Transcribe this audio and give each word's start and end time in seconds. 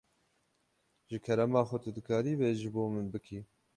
Ji 1.09 1.17
kerema 1.25 1.61
xwe 1.67 1.77
tu 1.83 1.89
dikarî 1.97 2.33
vê 2.39 2.49
ji 2.59 2.69
bo 2.73 2.83
min 2.93 3.07
bikî? 3.13 3.39